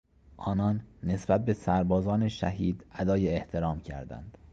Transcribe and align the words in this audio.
آنان 0.37 0.81
نسبت 1.03 1.45
به 1.45 1.53
سربازان 1.53 2.27
شهید 2.27 2.85
ادای 2.95 3.27
احترام 3.27 3.79
کردند. 3.79 4.37